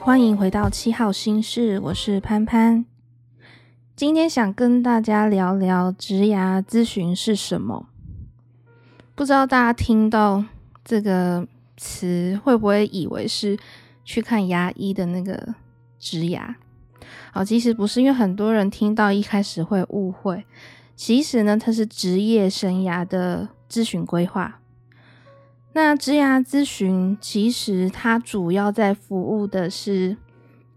[0.00, 2.84] 欢迎回到七号心事，我是潘潘。
[3.96, 7.88] 今天想跟大家聊聊职涯咨询是什么。
[9.14, 10.44] 不知道大家听到
[10.84, 13.58] 这个词会不会以为是
[14.04, 15.54] 去看牙医的那个
[15.98, 16.56] 职牙？
[17.32, 20.44] 好，其实不是，因为很多人听到一开始会误会。
[20.94, 24.57] 其实呢，它是职业生涯的咨询规划。
[25.80, 30.16] 那职涯咨询其实它主要在服务的是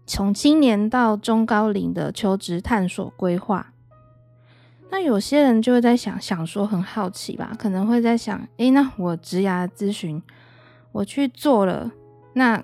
[0.06, 3.72] 从青年到中高龄的求职探索规划。
[4.90, 10.22] 那有些人就会在想，想说很好奇吧，可能会在想，诶，那我职涯咨询
[10.92, 11.90] 我去做了，
[12.34, 12.62] 那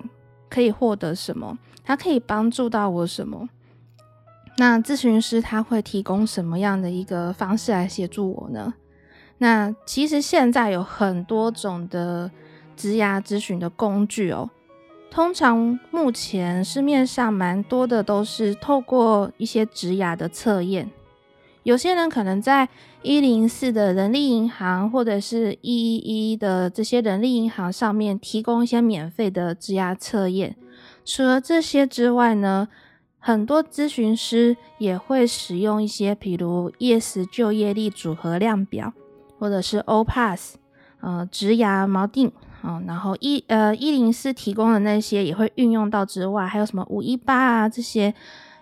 [0.48, 1.58] 可以获得什么？
[1.82, 3.48] 它可以帮助到我什么？
[4.58, 8.74] 那咨询师他会提供什么样的一个方式来协助我呢？
[9.38, 12.30] 那其实现在有很多种的
[12.76, 14.50] 职涯咨询的工具哦。
[15.10, 20.90] 通常目前市面上蛮多的都是透过一些职涯的测验。
[21.62, 22.68] 有些人可能在
[23.02, 30.56] 一零四的人力银行或者是一一一的这些人力银行上面提供一些免费的职涯测验。
[31.04, 32.68] 除了这些之外呢，
[33.18, 38.92] 很多咨询师也会使用一些，比如 YES 就业力组合量表，
[39.38, 40.54] 或者是 OPAS
[41.00, 48.12] 呃，植牙锚定啊，然后一呃一零四提供的那些也会运用到之外，还有什么五一八啊这些，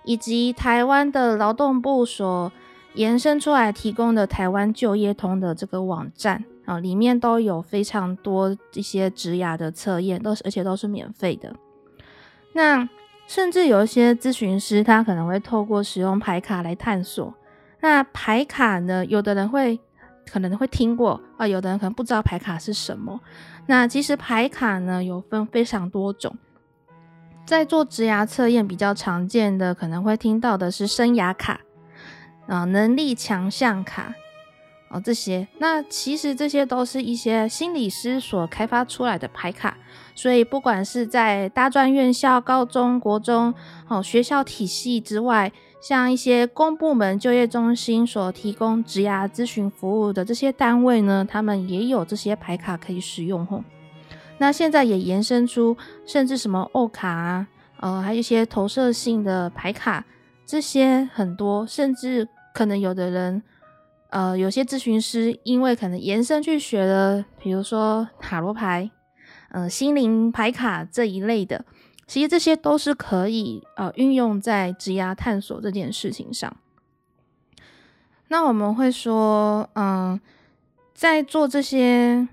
[0.05, 2.53] 以及台湾的劳动部所
[2.95, 11.55] 延伸出来提供的台湾就业通的这个网站啊，里面都有非常多一些植牙的测验，都是而且都是免费的。
[12.53, 12.89] 那
[13.27, 17.35] 甚至有一些咨询师，他可能会透过使用牌卡来探索。
[17.81, 19.81] 那牌卡呢，有的人会
[20.31, 23.21] 可能会听过啊，有的人可能不知道牌卡是什么。
[23.67, 26.37] 那其实牌卡呢，有分非常多种。
[27.45, 31.61] 在做职涯测验比较常见的，可能会听到的是生涯卡
[32.47, 34.15] 啊、能力强项卡
[34.89, 35.47] 啊这些。
[35.59, 39.77] 那其实这些都是一些心理师所开发出来的牌卡。
[40.15, 43.55] 所以，不管是在大专院校、高中国中、
[43.87, 45.53] 哦学校体系之外，
[45.89, 53.63] 像一些公部门就业中心所提供职涯咨询服务的这些单位呢，他们也有这些牌卡可以使用吼。
[54.39, 57.47] 那现在也延伸出，甚至什么 O 卡啊，
[57.79, 60.05] 呃，还有一些投射性的牌卡，
[60.45, 63.41] 这些很多，甚至可能有的人，
[64.11, 68.91] 呃，有些咨询师因为可能延伸去学了，比如说塔罗牌。
[69.51, 71.65] 呃，心灵牌卡这一类的，
[72.07, 76.57] 其实这些都是可以呃运用在职涯探索这件事情上。
[78.29, 80.21] 那我们会说，嗯、
[80.95, 82.29] 在做这些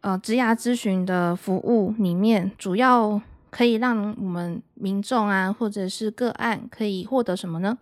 [0.00, 3.20] 呃职涯咨询的服务里面，主要
[3.50, 7.78] 可以让我们民众啊，或者是个案可以获得什么呢？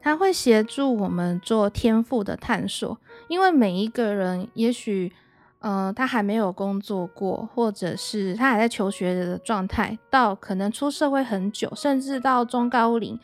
[0.00, 2.96] 它会协助我们做天赋的探索，
[3.28, 5.12] 因为每一个人也许。
[5.66, 13.18] 呃，他还没有工作过，或者是他还在求学的状态，到可能出社会很久，甚至到中高龄，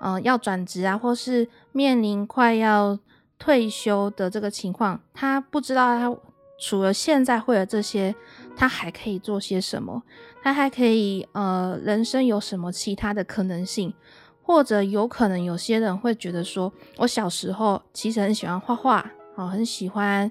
[0.00, 2.98] 呃，要转职啊，或是面临快要
[3.38, 6.12] 退休的这个情况，他不知道他
[6.58, 8.12] 除了现在会有这些，
[8.56, 10.02] 他还可以做些什么？
[10.42, 13.94] 他还可以呃，人生有什么其他的可能性？
[14.42, 20.28] 或者有可能有些人会觉得说，我小时候其实很喜欢画画，哦、很喜欢。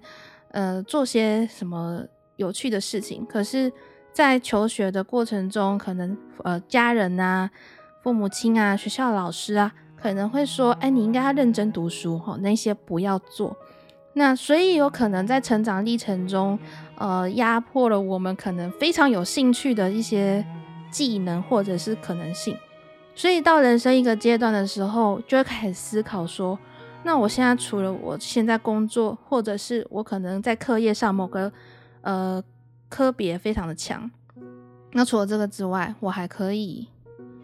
[0.54, 2.04] 呃，做些什么
[2.36, 3.26] 有趣的事情？
[3.26, 3.74] 可是，
[4.12, 7.50] 在求学的过程中，可能呃，家人啊、
[8.04, 13.58] 父母亲啊、学校老师啊，可能会说：“哎，你应该要认真读书，哈，那些不要做。”
[14.14, 16.60] 那所以有可能在成长历程中，
[17.00, 20.46] 呃，压迫了我们可能非常有兴趣的一些
[20.92, 22.56] 技能或者是可能性。
[23.16, 26.60] 所以到人生一个阶段的时候，就会开始思考说。
[27.06, 31.52] 那我现在除了我现在工作，或者是我可能在课业上某个
[32.02, 32.42] 呃
[32.88, 34.10] 科别非常的强，
[34.94, 36.88] 那除了这个之外，我还可以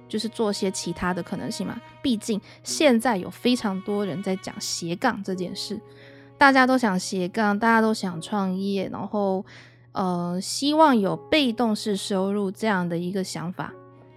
[0.08, 1.80] 就是做些其他的可能性嘛？
[2.02, 5.80] 毕竟现在有非常多人在讲斜杠这件事，
[6.38, 9.46] 大家都想斜杠，大家都想创业，然后
[9.92, 13.74] 呃希望有被动式收入这样的一个想法，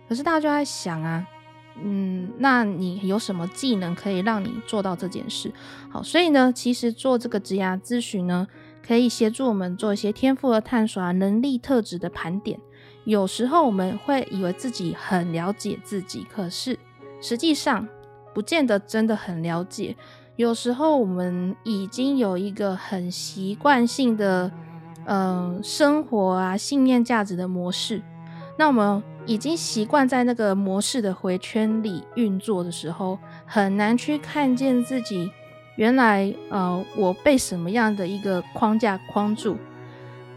[0.09, 1.27] 可是大家就在想啊。
[1.83, 5.53] 嗯，那你有什么技能可以让你做到这件事？
[5.91, 8.47] 好，所以呢，其实做这个职涯咨询呢，
[8.87, 12.59] 可以协助我们做一些天赋的探索啊，能力特质的盘点。
[13.05, 16.79] 有时候我们会以为自己很了解自己，可是
[17.21, 17.89] 实际上
[18.33, 19.97] 不见得真的很了解。
[20.37, 24.51] 有时候我们已经有一个很习惯性的，
[25.07, 28.01] 嗯、生活啊，信念价值的模式。
[28.57, 35.31] 那我们已经习惯在那个模式的回圈里运作的时候，很难去看见自己
[35.77, 39.57] 原来呃，我被什么样的一个框架框住，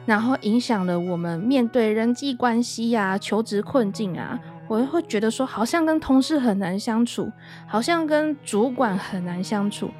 [0.06, 4.40] 然后影响了我们面对人际关系呀、求职困境啊。
[4.68, 7.32] 我会觉得说，好像跟同事很难相处，
[7.68, 9.92] 好像跟主管很难相处，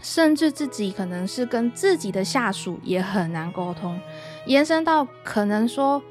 [0.00, 3.96] 甚至自己可能是跟自己的下属也很难沟通，
[4.46, 6.02] 延伸到可能说，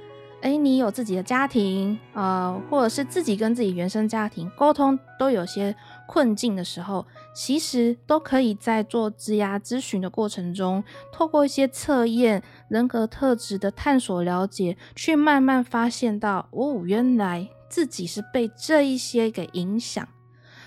[0.45, 5.75] 诶，你有自己的家庭，呃，或者是自己跟自己原生家庭沟通都有些
[6.07, 7.03] 困境的时候，
[7.33, 17.49] 其实都可以在做职涯咨询的过程中，透过一些测验、人格特质的探索了解，去慢慢发现到，哦，原来。
[17.67, 20.07] 自己是被这一些给影响，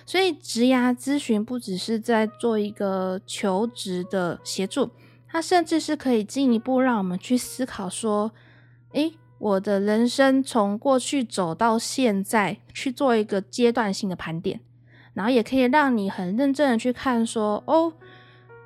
[0.04, 4.90] 所以职涯咨询不只是在做一个求职的协助，
[5.26, 8.32] 它甚至是可以进一步让我们去思考说，
[8.92, 14.60] 诶，我的人生从过去走到现在，去做一个阶段性的盘点，
[15.14, 17.92] 然后也可以让你很认真的去看说，哦，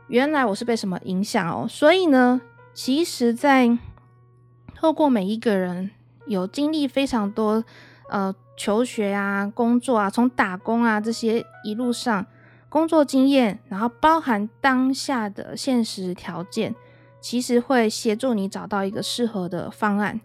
[0.09, 2.41] 原来我是被什么影响哦，所以呢，
[2.75, 3.79] 其实，在
[4.75, 5.91] 透过每一个人
[6.27, 7.65] 有经历非常多。
[8.11, 12.27] 呃，求学啊，工作啊，从打工啊这些一路上
[12.69, 16.75] 工作经验，然后包含当下的现实条件，
[17.23, 20.21] 其实会协助你找到一个适合的方案，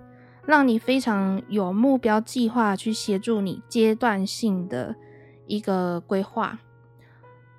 [0.47, 4.95] 让你非常有目标计划去协助你阶段性的
[5.45, 6.59] 一个规划。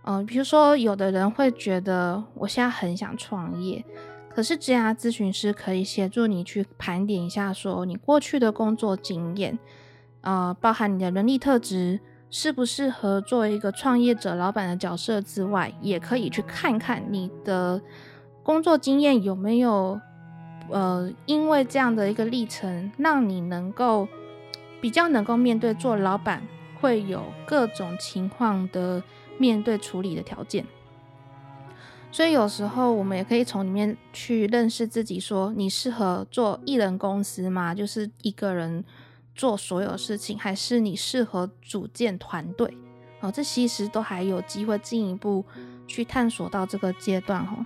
[0.05, 3.85] 嗯、呃，比如说有的人会觉得我现在很想创业，
[4.31, 9.59] 可是职涯咨询师可以协助你去盘点一下，说你过去的工作经验。
[10.23, 12.01] 呃，包含你的人力特质
[12.31, 17.81] 适不适合做一个创业者、老板的角色之外，也可以去看看你的
[18.43, 20.01] 工作经验有没有，
[20.71, 24.09] 呃，因为这样的一个历程，让你能够
[24.81, 26.43] 比较能够面对做老板
[26.81, 29.03] 会有各种情况的
[29.39, 30.65] 面对处理的条件。
[32.11, 37.75] 所以有时候我们也可以从里面去认识自己，说你适合做一人公司吗？
[37.75, 38.85] 就是一个人。
[39.39, 42.77] 做所有事情，还是你适合组建团队？
[43.21, 45.45] 哦，这其实都还有机会进一步
[45.87, 47.65] 去探索到这个阶段哦。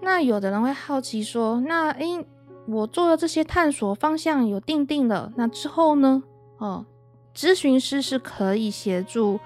[0.00, 2.24] 那有的人会好奇说，那诶，
[2.66, 6.22] 我做的这些探索方向有定定了，那之后呢？
[6.58, 6.86] 哦，
[7.34, 9.38] 咨询师是可以协助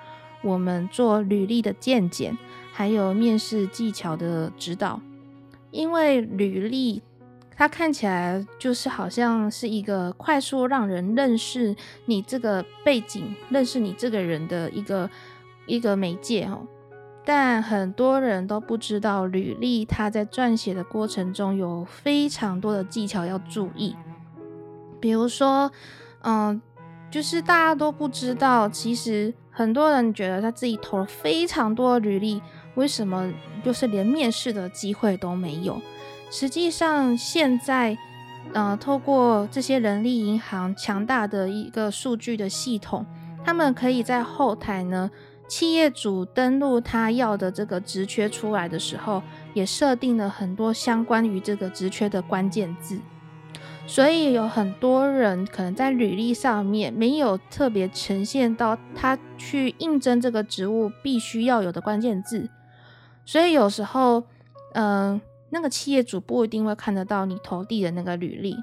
[0.42, 2.36] 我们做履历的健检，
[2.72, 5.00] 还有面试技巧的指导，
[5.70, 7.02] 因为履历。
[7.54, 11.76] 它看起来就是好像是一个快速让人认识
[12.06, 15.08] 你这个背景、认识你这个人的一个
[15.66, 16.66] 一个媒介哦，
[17.24, 23.94] 但很多人都不知道履历他在撰写的过程中有非常多的技巧要注意。
[25.00, 25.70] 比如说，
[26.22, 26.60] 嗯，
[27.10, 32.40] 就是大家都不知道，其实很多人觉得他自己投了非常多的履历，
[32.74, 33.32] 为什么
[33.64, 35.80] 就是连面试的机会都没有？
[36.30, 37.96] 实际上，现在，
[38.52, 43.04] 呃，透过这些人力银行强大的一个数据的系统，
[43.44, 45.10] 他们可以在后台呢，
[45.52, 52.98] 企业主登录他要的这个职缺出来的时候，也设定了很多相关于这个职缺的关键字，
[53.86, 62.48] 所以有很多人可能在履历上面没有特别呈现到他去应征这个职务必须要有的关键字，
[63.26, 64.24] 所以有时候，
[64.72, 68.56] 嗯、那个企业主不一定会看得到你投递的那个履历，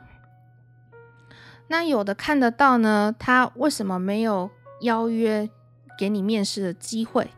[1.68, 4.50] 那有的看得到呢，他为什么没有
[4.82, 5.48] 邀约
[6.00, 7.30] 给你面试的机会？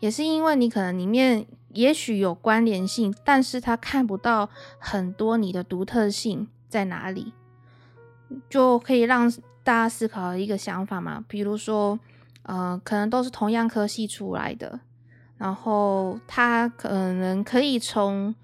[0.00, 7.32] 也是因为你可能里面也许有关联性，但是他看不到很多你的独特性在哪里，
[8.50, 9.30] 就可以让
[9.64, 11.98] 大家思考一个想法嘛，比如说，
[12.42, 14.80] 呃，可能都是同样科系出来的，
[15.38, 18.34] 然后他可能可以从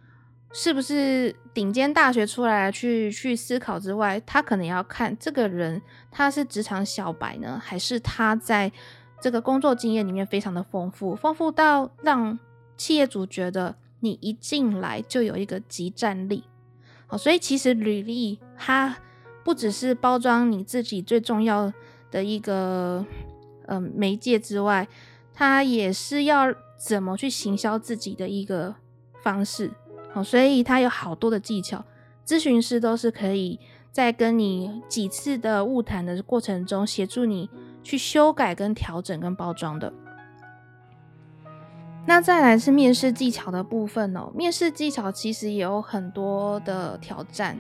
[0.53, 8.71] 是不是顶尖大学出来去去思考之外，他可能要看这个人他是职场小白呢，还是他在
[9.21, 12.39] 这个工作经验里面非常的丰富，丰富到让
[12.77, 16.45] 企业主觉得你一进来就有一个即战力。
[17.07, 18.97] 好，所以其实履历它
[19.43, 21.73] 不只是包装你自己最重要
[22.11, 23.05] 的一个、
[23.67, 24.87] 呃、媒介之外，
[25.33, 28.75] 它也是要怎么去行销自己的一个
[29.23, 29.73] 方式。
[30.13, 31.85] 好，所以他有好多的技巧，
[32.27, 33.59] 咨询师都是可以
[33.91, 37.49] 在跟你几次的物谈的过程中，协助你
[37.89, 39.91] 去修改、跟调整、跟包装的。
[42.05, 47.59] 那再来是面试技巧的部分哦，面试技巧其实也有很多的挑战，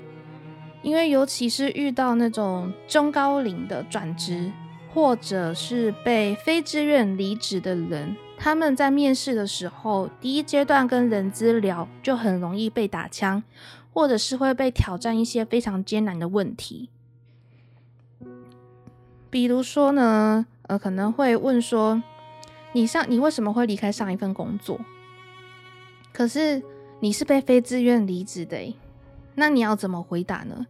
[0.82, 4.52] 因为尤其是遇到那种中高龄的转职，
[4.92, 13.42] 或者是被非自愿离职的人，他们在面试的时候，第一阶段跟人资聊就很容易被打枪，
[13.94, 16.90] 或者是会被挑战一些非常艰难的问题。
[19.30, 22.02] 比如说呢，呃，可能会问说，
[22.72, 24.80] 你上你为什么会离开上一份工作？
[26.12, 26.62] 可是
[27.00, 28.74] 你是被非自愿离职的，
[29.34, 30.66] 那你要怎么回答呢？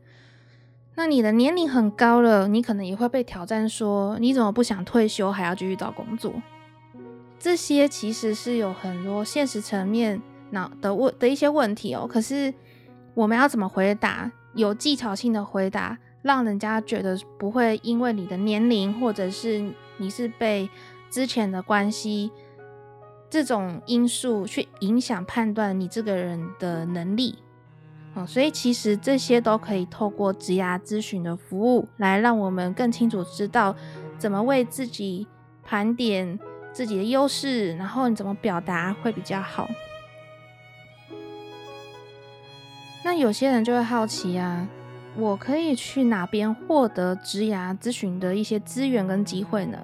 [0.97, 6.35] 那你的年龄很高了，你可能也会被挑战说，你怎么不想退休还要继续找工作？
[7.39, 12.05] 这些其实是有很多现实层面那的问的一些问题哦。
[12.05, 12.53] 可是
[13.15, 14.33] 我们要怎么回答？
[14.55, 15.97] 有技巧性的回答。
[16.29, 20.69] 让人家觉得不会因为你的年龄，或者是你是被
[21.09, 22.31] 之前的关系
[23.31, 27.39] 这种因素去影响判断你这个人的能力，
[28.13, 33.75] 哦，所以其实这些都可以透过职涯咨询的服务来让我们更清楚知道
[34.19, 35.27] 怎么为自己
[35.65, 36.39] 盘点
[36.75, 39.67] 自己的优势，然后你怎么表达会比较好。
[43.03, 44.69] 那有些人就会好奇啊。
[45.19, 49.77] 我可以去哪边获得职涯咨询的一些资源跟机会呢？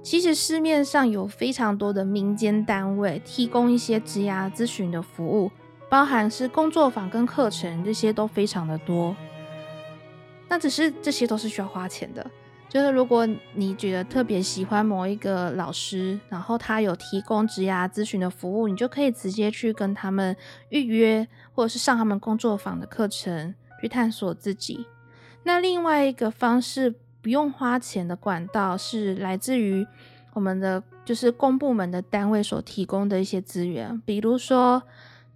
[0.00, 5.50] 其实市面上有非常多的民间单位提供一些职涯咨询的服务，
[5.88, 9.14] 包含是工作坊跟课程，这些都非常的多。
[10.48, 12.24] 那只是这些都是需要花钱的。
[12.68, 20.36] 就是如果你觉得特别喜欢某一个老师，然后他有提供职涯咨询的服务，你就可以直接去跟他们
[20.68, 23.52] 预约，或者是上他们工作坊的课程。
[23.80, 24.86] 去探索自己。
[25.42, 29.86] 那另外一个方式不用花钱的管道是来自于
[30.34, 34.82] 我们的就是公部门的单位所提供的一些资源，比如说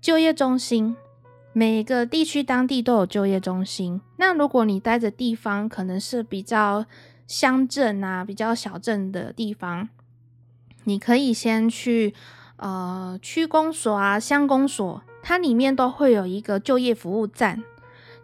[0.00, 0.94] 就业中心，
[1.52, 4.00] 每个地区当地都有就业中心。
[4.18, 6.84] 那如果你待的地方可能是比较
[7.26, 9.88] 乡镇啊、比较小镇的地方，
[10.84, 12.14] 你可以先去
[12.56, 17.64] 呃区公所啊、乡公所，它里面都会有一个就业服务站。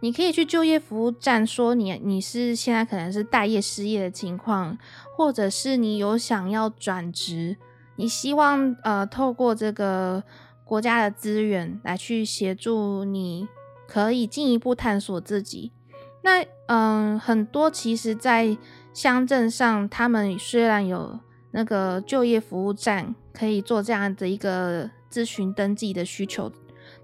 [0.00, 4.76] 你可以去就业服务站说你你是现在可能是待业失业的情况，
[5.16, 7.56] 或者是你有想要转职，
[7.96, 10.22] 你希望呃透过这个
[10.64, 13.46] 国家的资源来去协助你，
[13.86, 15.72] 可以进一步探索自己。
[16.22, 18.56] 那嗯、很多其实在
[18.92, 21.18] 乡镇上，他们虽然有
[21.50, 26.52] 那个就业服务站可以做这样的一个咨询登记的需求，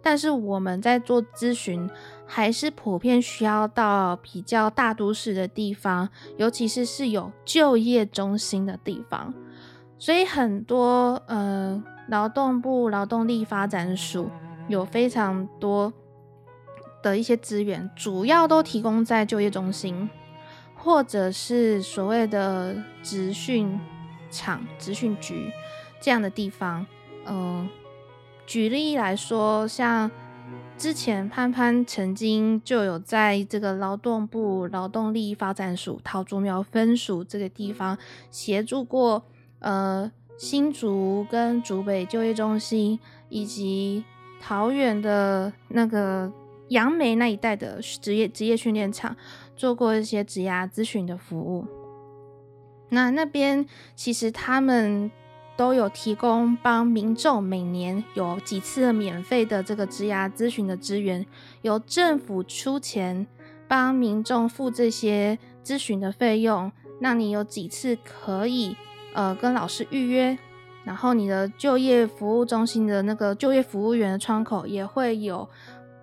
[0.07, 1.91] 但是我们在做咨询。
[2.29, 9.33] 还是普遍需要到比较大都市的地方，尤其是是有就业中心的地方。
[9.97, 14.29] 所以很多呃，劳动部劳动力发展署
[14.67, 15.93] 有非常多
[17.01, 20.11] 的一些资源，主要都提供在就业中心，
[20.75, 23.79] 或者是所谓的职训
[24.33, 25.53] 场、职训局
[26.01, 26.85] 这样的地方。
[27.27, 27.69] 嗯、
[28.47, 30.11] 举例来说，像。
[30.79, 37.97] 之前潘潘曾经就有在这个劳动部劳动力发展署桃竹苗分署这个地方
[38.31, 39.25] 协助过，
[39.61, 43.00] 呃，新竹跟竹北就业中心，
[43.31, 44.05] 以及
[44.38, 46.31] 桃园的那个
[46.69, 49.17] 杨梅那一带的职业职业训练场，
[49.57, 51.65] 做过一些职涯咨询的服务。
[52.91, 55.11] 那那边其实他们。
[55.57, 61.25] 都有提供帮民众每年有几次免费的这个职涯咨询的资源，
[61.63, 63.27] 由政府出钱
[63.67, 66.71] 帮民众付这些咨询的费用，
[67.01, 68.77] 那你有几次可以
[69.15, 70.37] 呃跟老师预约，
[70.85, 75.49] 然后你的就业服务中心的那个就业服务员的窗口也会有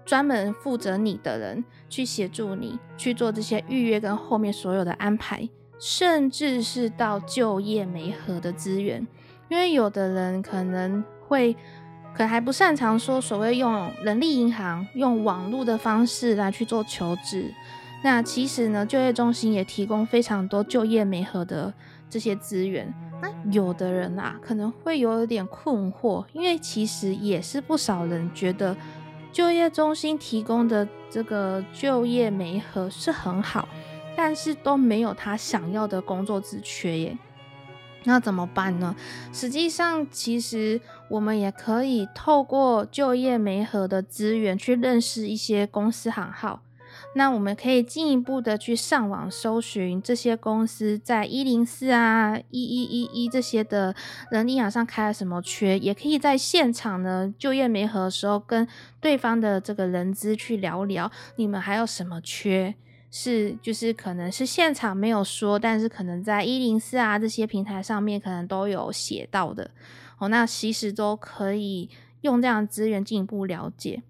[0.03, 5.47] 专门负责你的人去协助你去做这些预约跟后面所有的安排，
[5.79, 9.07] 甚至是到就业媒合的资源。
[9.49, 11.53] 因为有的人可能会，
[12.13, 17.53] 可能还不擅长说所谓用人力银行、用网络的方式来去做求职。
[18.03, 21.73] 那其实呢，就业中心也提供非常多就业媒合的
[22.09, 22.93] 这些资源。
[23.21, 28.75] 那有的人啊，可能会有点困惑，因为其实也是不少人觉得
[29.31, 33.69] 就业中心提供的这个就业媒合是很好，
[34.17, 37.17] 但是都没有他想要的工作之缺耶。
[38.05, 38.95] 那怎么办呢？
[39.31, 40.79] 实际上，其实
[41.09, 46.61] 我们也可以透过就业媒合的资源去认识一些公司行号，
[47.15, 53.95] 那我们可以进一步的去上网搜寻这些公司在一零四啊、一一一一这些的
[54.29, 58.67] 人力银行上开了什么缺，也可以在现场呢就业媒合的时候跟
[58.99, 62.75] 对方的这个人资去聊聊，你们还有什么缺
[63.15, 69.69] 是就是可能是现场没有说，但是可能在一零四啊这些平台上面可能都有写到的
[70.17, 71.91] 哦，那其实都可以
[72.21, 74.01] 用这样的资源进一步了解。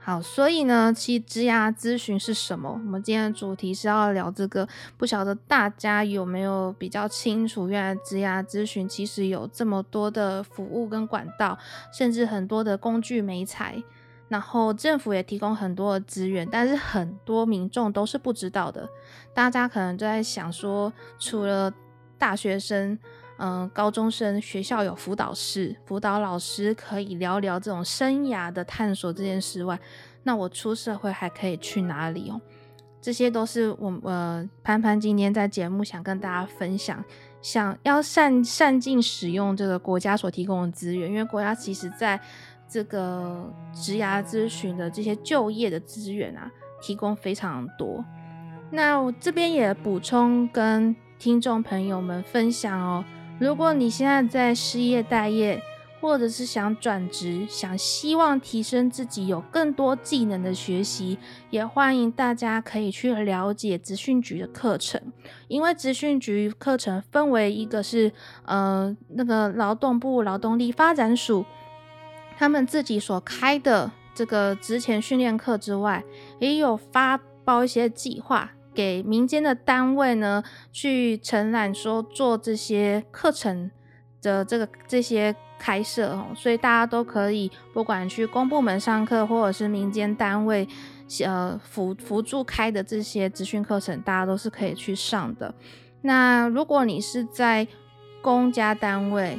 [0.00, 2.72] 好，所以呢，其实职涯咨询是什么？
[2.72, 7.68] 我们今天的主题是要聊这个，不晓得大家有没有比较清楚？
[7.68, 11.56] 原来职涯咨询其实有这么多的服务跟管道，
[11.92, 13.80] 甚至很多的工具媒材，
[14.32, 18.88] 然后政府也提供很多的资源，但是很多民众都是不知道的。
[19.32, 21.72] 大家可能就在想说，除了
[22.18, 22.98] 大学生。
[23.38, 29.76] 嗯，高中生学校有辅导室，辅导老师可以聊聊这种生涯的探索这件事外，
[30.22, 32.40] 那我出社会还可以去哪里哦？
[33.00, 37.04] 这些都是我呃潘潘今天在节目想跟大家分享，
[37.42, 42.18] 想要善善尽使用这个国家所提供的资源，因为国家其实在
[42.68, 48.02] 这个职涯咨询的这些就业的资源啊，提供非常多。
[48.70, 53.04] 那我这边也补充跟听众朋友们分享哦。
[53.38, 55.60] 如果你现在在失业待业，
[56.02, 61.16] 或者是想转职，想希望提升自己有更多技能的学习，
[61.48, 65.00] 也欢迎大家可以去了解职训局的课程。
[65.46, 68.12] 因为职训局课程分为一个是
[68.44, 71.44] 呃那个劳动部劳动力发展署
[72.36, 76.02] 他们自己所开的这个职前训练课之外，
[76.40, 78.50] 也有发包一些计划。
[78.74, 83.70] 给民间的单位呢，去承揽说做这些课程
[84.22, 90.66] 的这个这些开设哦，所以大家都可以，不管去公部门上课，或者是民间单位
[91.24, 95.54] 呃辅辅助开的这些资讯课程，大家都是可以去上的。
[96.00, 97.66] 那如果你是在
[98.22, 99.38] 公家单位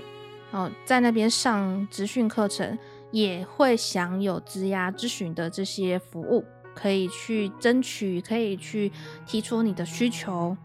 [0.51, 2.77] 哦，在那边上资讯课程，
[3.11, 6.43] 也会享有职涯咨询的这些服务。
[6.75, 8.91] 可以去争取，可以去
[9.27, 10.57] 提出你的需求，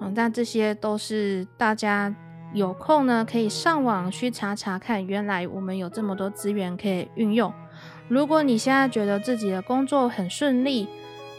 [0.00, 2.10] 嗯，但这些都是大家
[2.52, 7.52] 有空呢，可以上网去查查看，原来我们有这么多资源可以运用。
[8.08, 10.88] 如果你现在觉得自己的工作很顺利，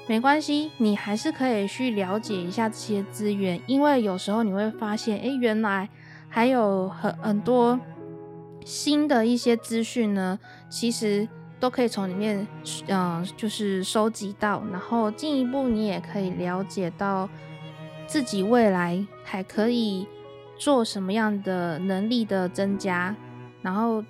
[0.07, 5.89] 没关系，你还是可以去了解一下这些资源，因为有时候你会发现，诶，原来
[6.29, 7.79] 还有很很多
[8.63, 11.27] 新的一些资讯呢，其实。
[11.61, 12.39] 都可以从里面，
[12.87, 17.29] 嗯、呃，就是收集到，然后进一步你也可以了解到
[18.07, 20.07] 自己未来还可以
[20.61, 23.15] 做什么样的能力的增加，
[23.63, 24.05] 然后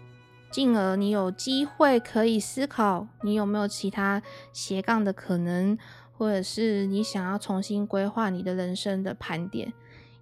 [0.50, 5.78] 进而你有机会可以思考你有没有其他斜杠的可能，
[6.12, 9.72] 或者是你想要重新规划你的人生的盘点。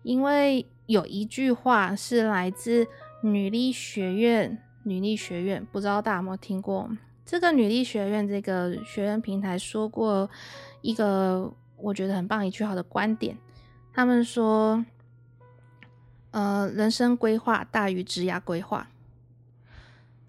[0.03, 2.85] 因为有一句话是来自
[3.23, 6.87] 女力学院，女力学院不知道大家有没有听过？
[7.25, 10.29] 这个女力学院这个学院平台说过
[10.81, 13.35] 一个我觉得很棒一句好的观点，
[13.91, 14.85] 他们说，
[16.31, 18.87] 呃，人生规划大于职涯规划，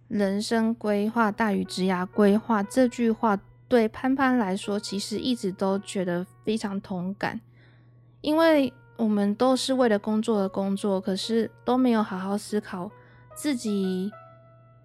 [0.08, 7.40] 人生规划大于职涯规划这句话对潘潘来说，其实一直都觉得非常同感，
[8.20, 12.90] 因为我们都是为了工作而工作，可是都没有好好思考
[13.34, 14.10] 自己。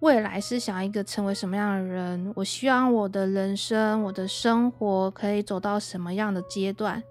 [0.00, 2.30] 未来是想要一个成为什么样的人？
[2.36, 7.02] 我希望我的人生、我的生活可以走到什么样的阶段？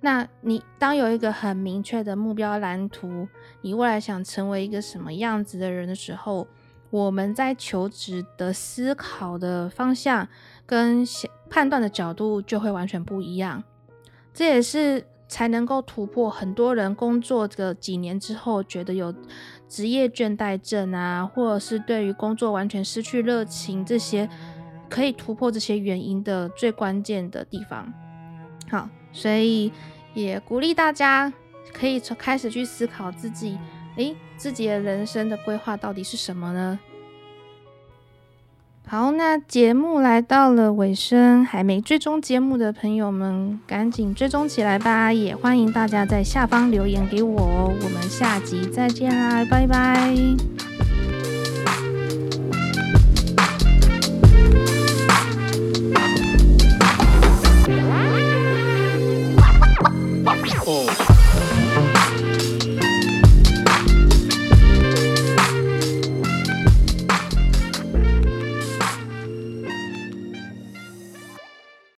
[0.00, 3.28] 那你当有一个很明确的目标蓝图，
[3.62, 6.46] 你未来想成为一个什么样子的人的时候，
[6.90, 10.28] 我们在求职的思考的方向
[10.64, 11.04] 跟
[11.50, 13.62] 判断的角度就会完全不一样。
[14.32, 15.04] 这也是。
[15.30, 19.14] 才能够突破很多人工作个几年之后觉得有
[19.68, 24.26] 职业倦怠症啊，或者是对于工作完全失去热情，这些
[24.88, 27.92] 可以突破这些原因的最关键的地方。
[28.70, 29.72] 好，所以
[30.14, 31.32] 也鼓励大家
[31.72, 33.58] 可以从开始去思考自己，
[33.96, 36.78] 诶，自己的人生的规划到底是什么呢？
[38.86, 45.12] 好，那节目来到了尾声，还没追踪节目的朋友们，赶紧追踪起来吧！
[45.12, 47.74] 也欢迎大家在下方留言给我哦。
[47.82, 50.67] 我们下集再见啦，拜拜。